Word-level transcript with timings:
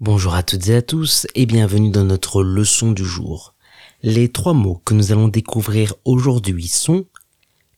Bonjour 0.00 0.34
à 0.34 0.42
toutes 0.42 0.66
et 0.70 0.74
à 0.74 0.82
tous 0.82 1.28
et 1.36 1.46
bienvenue 1.46 1.90
dans 1.90 2.02
notre 2.02 2.42
leçon 2.42 2.90
du 2.90 3.04
jour. 3.04 3.54
Les 4.02 4.28
trois 4.28 4.52
mots 4.52 4.82
que 4.84 4.92
nous 4.92 5.12
allons 5.12 5.28
découvrir 5.28 5.94
aujourd'hui 6.04 6.66
sont 6.66 7.06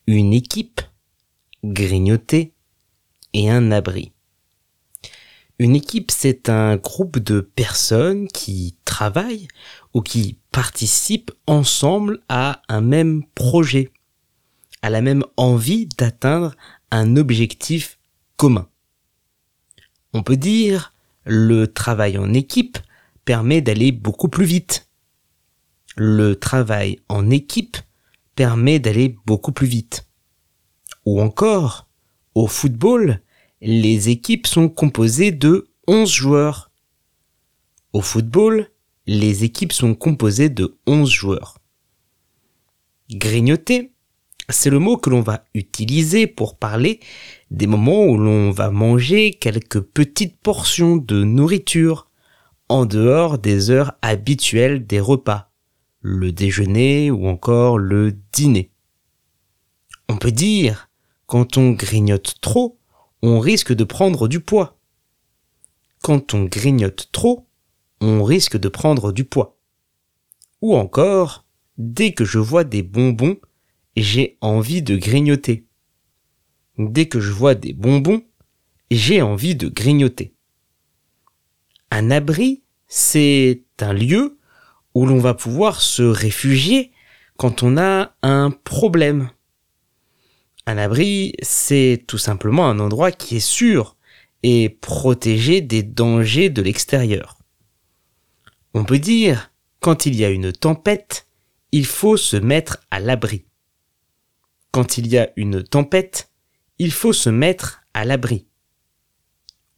une 0.06 0.32
équipe, 0.32 0.80
grignoter 1.62 2.54
et 3.34 3.50
un 3.50 3.70
abri. 3.70 4.12
Une 5.58 5.76
équipe, 5.76 6.10
c'est 6.10 6.48
un 6.48 6.76
groupe 6.76 7.18
de 7.18 7.42
personnes 7.42 8.28
qui 8.28 8.78
travaillent 8.86 9.48
ou 9.92 10.00
qui 10.00 10.38
participent 10.52 11.32
ensemble 11.46 12.22
à 12.30 12.62
un 12.70 12.80
même 12.80 13.26
projet, 13.34 13.92
à 14.80 14.88
la 14.88 15.02
même 15.02 15.22
envie 15.36 15.86
d'atteindre 15.86 16.56
un 16.90 17.16
objectif 17.16 17.98
commun. 18.38 18.70
On 20.14 20.22
peut 20.22 20.38
dire 20.38 20.94
le 21.26 21.66
travail 21.66 22.16
en 22.18 22.32
équipe 22.32 22.78
permet 23.24 23.60
d'aller 23.60 23.90
beaucoup 23.90 24.28
plus 24.28 24.44
vite. 24.44 24.88
Le 25.96 26.36
travail 26.36 27.00
en 27.08 27.30
équipe 27.30 27.76
permet 28.36 28.78
d'aller 28.78 29.16
beaucoup 29.26 29.52
plus 29.52 29.66
vite. 29.66 30.08
Ou 31.04 31.20
encore, 31.20 31.88
au 32.34 32.46
football, 32.46 33.22
les 33.60 34.08
équipes 34.08 34.46
sont 34.46 34.68
composées 34.68 35.32
de 35.32 35.68
11 35.88 36.08
joueurs. 36.08 36.70
Au 37.92 38.02
football, 38.02 38.70
les 39.06 39.42
équipes 39.42 39.72
sont 39.72 39.94
composées 39.94 40.50
de 40.50 40.78
11 40.86 41.10
joueurs. 41.10 41.58
Grignoter, 43.10 43.95
c'est 44.48 44.70
le 44.70 44.78
mot 44.78 44.96
que 44.96 45.10
l'on 45.10 45.22
va 45.22 45.44
utiliser 45.54 46.26
pour 46.26 46.56
parler 46.56 47.00
des 47.50 47.66
moments 47.66 48.04
où 48.04 48.16
l'on 48.16 48.50
va 48.50 48.70
manger 48.70 49.32
quelques 49.32 49.80
petites 49.80 50.38
portions 50.38 50.96
de 50.96 51.24
nourriture 51.24 52.10
en 52.68 52.86
dehors 52.86 53.38
des 53.38 53.70
heures 53.70 53.92
habituelles 54.02 54.86
des 54.86 55.00
repas, 55.00 55.50
le 56.00 56.32
déjeuner 56.32 57.10
ou 57.10 57.26
encore 57.28 57.78
le 57.78 58.16
dîner. 58.32 58.70
On 60.08 60.16
peut 60.16 60.32
dire, 60.32 60.88
quand 61.26 61.56
on 61.56 61.72
grignote 61.72 62.36
trop, 62.40 62.78
on 63.22 63.40
risque 63.40 63.72
de 63.72 63.84
prendre 63.84 64.28
du 64.28 64.40
poids. 64.40 64.78
Quand 66.02 66.34
on 66.34 66.44
grignote 66.44 67.08
trop, 67.10 67.48
on 68.00 68.22
risque 68.22 68.56
de 68.56 68.68
prendre 68.68 69.12
du 69.12 69.24
poids. 69.24 69.58
Ou 70.62 70.76
encore, 70.76 71.44
dès 71.78 72.12
que 72.12 72.24
je 72.24 72.38
vois 72.38 72.64
des 72.64 72.82
bonbons, 72.82 73.38
j'ai 73.96 74.36
envie 74.40 74.82
de 74.82 74.96
grignoter. 74.96 75.66
Dès 76.78 77.06
que 77.06 77.20
je 77.20 77.32
vois 77.32 77.54
des 77.54 77.72
bonbons, 77.72 78.22
j'ai 78.90 79.22
envie 79.22 79.54
de 79.54 79.68
grignoter. 79.68 80.34
Un 81.90 82.10
abri, 82.10 82.62
c'est 82.88 83.62
un 83.80 83.92
lieu 83.92 84.38
où 84.94 85.06
l'on 85.06 85.18
va 85.18 85.34
pouvoir 85.34 85.80
se 85.80 86.02
réfugier 86.02 86.92
quand 87.36 87.62
on 87.62 87.76
a 87.78 88.14
un 88.22 88.50
problème. 88.50 89.30
Un 90.66 90.78
abri, 90.78 91.34
c'est 91.42 92.04
tout 92.06 92.18
simplement 92.18 92.68
un 92.68 92.78
endroit 92.80 93.12
qui 93.12 93.36
est 93.36 93.40
sûr 93.40 93.96
et 94.42 94.68
protégé 94.68 95.60
des 95.60 95.82
dangers 95.82 96.50
de 96.50 96.62
l'extérieur. 96.62 97.38
On 98.74 98.84
peut 98.84 98.98
dire, 98.98 99.52
quand 99.80 100.06
il 100.06 100.14
y 100.14 100.24
a 100.24 100.30
une 100.30 100.52
tempête, 100.52 101.26
il 101.72 101.86
faut 101.86 102.16
se 102.16 102.36
mettre 102.36 102.78
à 102.90 103.00
l'abri. 103.00 103.44
Quand 104.70 104.98
il 104.98 105.06
y 105.06 105.18
a 105.18 105.30
une 105.36 105.62
tempête, 105.62 106.30
il 106.78 106.92
faut 106.92 107.12
se 107.12 107.30
mettre 107.30 107.82
à 107.94 108.04
l'abri. 108.04 108.46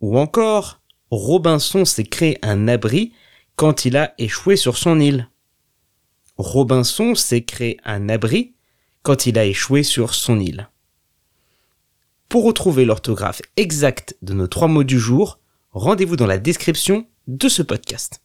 Ou 0.01 0.19
encore, 0.19 0.81
Robinson 1.11 1.85
s'est 1.85 2.05
créé 2.05 2.39
un 2.43 2.69
abri 2.69 3.13
quand 3.57 3.85
il 3.85 3.97
a 3.97 4.15
échoué 4.19 4.57
sur 4.57 4.77
son 4.77 5.01
île. 5.01 5.29
Robinson 6.37 7.15
s'est 7.15 7.45
créé 7.45 7.79
un 7.85 8.09
abri 8.09 8.55
quand 9.03 9.27
il 9.27 9.39
a 9.39 9.45
échoué 9.45 9.83
sur 9.83 10.15
son 10.15 10.39
île. 10.39 10.69
Pour 12.29 12.45
retrouver 12.45 12.85
l'orthographe 12.85 13.43
exacte 13.57 14.17
de 14.23 14.35
nos 14.35 14.47
trois 14.47 14.69
mots 14.69 14.85
du 14.85 14.99
jour, 14.99 15.41
rendez-vous 15.73 16.17
dans 16.17 16.27
la 16.27 16.39
description 16.39 17.07
de 17.27 17.49
ce 17.49 17.63
podcast. 17.63 18.23